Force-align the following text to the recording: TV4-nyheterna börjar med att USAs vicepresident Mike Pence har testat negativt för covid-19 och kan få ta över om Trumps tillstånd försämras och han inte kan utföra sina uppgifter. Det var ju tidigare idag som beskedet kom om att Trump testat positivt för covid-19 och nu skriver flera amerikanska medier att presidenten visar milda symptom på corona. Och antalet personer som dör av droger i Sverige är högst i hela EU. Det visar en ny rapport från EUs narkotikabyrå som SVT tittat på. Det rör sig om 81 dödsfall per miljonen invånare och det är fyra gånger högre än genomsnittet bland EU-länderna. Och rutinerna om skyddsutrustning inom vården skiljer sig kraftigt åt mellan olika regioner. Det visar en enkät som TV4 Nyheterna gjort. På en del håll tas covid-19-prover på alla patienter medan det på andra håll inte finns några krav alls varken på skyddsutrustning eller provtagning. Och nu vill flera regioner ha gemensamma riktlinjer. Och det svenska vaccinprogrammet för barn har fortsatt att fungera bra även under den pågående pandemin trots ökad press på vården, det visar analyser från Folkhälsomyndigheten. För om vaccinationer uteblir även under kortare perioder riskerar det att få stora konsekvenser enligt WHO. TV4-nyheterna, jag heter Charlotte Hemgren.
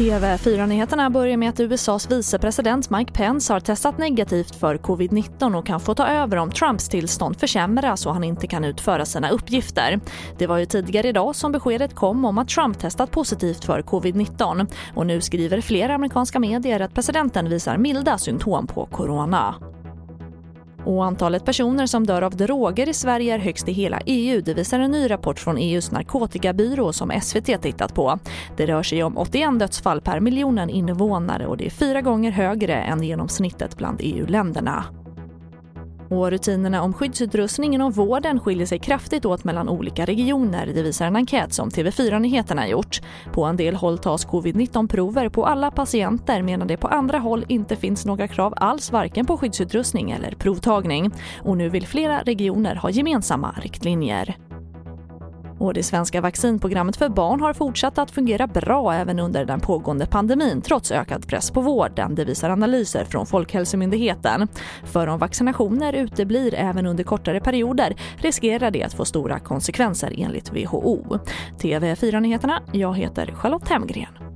TV4-nyheterna 0.00 1.10
börjar 1.10 1.36
med 1.36 1.48
att 1.48 1.60
USAs 1.60 2.10
vicepresident 2.10 2.90
Mike 2.90 3.12
Pence 3.12 3.52
har 3.52 3.60
testat 3.60 3.98
negativt 3.98 4.54
för 4.54 4.76
covid-19 4.76 5.58
och 5.58 5.66
kan 5.66 5.80
få 5.80 5.94
ta 5.94 6.06
över 6.06 6.36
om 6.36 6.50
Trumps 6.50 6.88
tillstånd 6.88 7.40
försämras 7.40 8.06
och 8.06 8.12
han 8.12 8.24
inte 8.24 8.46
kan 8.46 8.64
utföra 8.64 9.04
sina 9.04 9.30
uppgifter. 9.30 10.00
Det 10.38 10.46
var 10.46 10.58
ju 10.58 10.66
tidigare 10.66 11.08
idag 11.08 11.36
som 11.36 11.52
beskedet 11.52 11.94
kom 11.94 12.24
om 12.24 12.38
att 12.38 12.48
Trump 12.48 12.78
testat 12.78 13.10
positivt 13.10 13.64
för 13.64 13.82
covid-19 13.82 14.66
och 14.94 15.06
nu 15.06 15.20
skriver 15.20 15.60
flera 15.60 15.94
amerikanska 15.94 16.38
medier 16.38 16.80
att 16.80 16.94
presidenten 16.94 17.48
visar 17.48 17.76
milda 17.76 18.18
symptom 18.18 18.66
på 18.66 18.86
corona. 18.86 19.69
Och 20.84 21.04
antalet 21.04 21.44
personer 21.44 21.86
som 21.86 22.06
dör 22.06 22.22
av 22.22 22.36
droger 22.36 22.88
i 22.88 22.94
Sverige 22.94 23.34
är 23.34 23.38
högst 23.38 23.68
i 23.68 23.72
hela 23.72 24.00
EU. 24.06 24.40
Det 24.40 24.54
visar 24.54 24.80
en 24.80 24.90
ny 24.90 25.10
rapport 25.10 25.38
från 25.38 25.58
EUs 25.58 25.90
narkotikabyrå 25.90 26.92
som 26.92 27.12
SVT 27.22 27.62
tittat 27.62 27.94
på. 27.94 28.18
Det 28.56 28.66
rör 28.66 28.82
sig 28.82 29.02
om 29.02 29.18
81 29.18 29.58
dödsfall 29.58 30.00
per 30.00 30.20
miljonen 30.20 30.70
invånare 30.70 31.46
och 31.46 31.56
det 31.56 31.66
är 31.66 31.70
fyra 31.70 32.00
gånger 32.00 32.30
högre 32.30 32.74
än 32.74 33.02
genomsnittet 33.02 33.76
bland 33.76 34.00
EU-länderna. 34.02 34.84
Och 36.10 36.30
rutinerna 36.30 36.82
om 36.82 36.92
skyddsutrustning 36.92 37.74
inom 37.74 37.92
vården 37.92 38.40
skiljer 38.40 38.66
sig 38.66 38.78
kraftigt 38.78 39.24
åt 39.24 39.44
mellan 39.44 39.68
olika 39.68 40.04
regioner. 40.04 40.66
Det 40.66 40.82
visar 40.82 41.06
en 41.06 41.16
enkät 41.16 41.52
som 41.52 41.68
TV4 41.68 42.18
Nyheterna 42.18 42.68
gjort. 42.68 43.00
På 43.32 43.44
en 43.44 43.56
del 43.56 43.74
håll 43.74 43.98
tas 43.98 44.26
covid-19-prover 44.26 45.28
på 45.28 45.46
alla 45.46 45.70
patienter 45.70 46.42
medan 46.42 46.66
det 46.66 46.76
på 46.76 46.88
andra 46.88 47.18
håll 47.18 47.44
inte 47.48 47.76
finns 47.76 48.06
några 48.06 48.28
krav 48.28 48.54
alls 48.56 48.92
varken 48.92 49.26
på 49.26 49.36
skyddsutrustning 49.36 50.10
eller 50.10 50.30
provtagning. 50.30 51.10
Och 51.42 51.56
nu 51.56 51.68
vill 51.68 51.86
flera 51.86 52.22
regioner 52.22 52.74
ha 52.74 52.90
gemensamma 52.90 53.54
riktlinjer. 53.62 54.49
Och 55.60 55.74
det 55.74 55.82
svenska 55.82 56.20
vaccinprogrammet 56.20 56.96
för 56.96 57.08
barn 57.08 57.40
har 57.40 57.52
fortsatt 57.52 57.98
att 57.98 58.10
fungera 58.10 58.46
bra 58.46 58.94
även 58.94 59.18
under 59.18 59.44
den 59.44 59.60
pågående 59.60 60.06
pandemin 60.06 60.62
trots 60.62 60.92
ökad 60.92 61.28
press 61.28 61.50
på 61.50 61.60
vården, 61.60 62.14
det 62.14 62.24
visar 62.24 62.50
analyser 62.50 63.04
från 63.04 63.26
Folkhälsomyndigheten. 63.26 64.48
För 64.84 65.06
om 65.06 65.18
vaccinationer 65.18 65.92
uteblir 65.92 66.54
även 66.54 66.86
under 66.86 67.04
kortare 67.04 67.40
perioder 67.40 67.96
riskerar 68.16 68.70
det 68.70 68.82
att 68.82 68.94
få 68.94 69.04
stora 69.04 69.38
konsekvenser 69.38 70.14
enligt 70.16 70.52
WHO. 70.52 71.18
TV4-nyheterna, 71.58 72.62
jag 72.72 72.96
heter 72.96 73.26
Charlotte 73.26 73.68
Hemgren. 73.68 74.29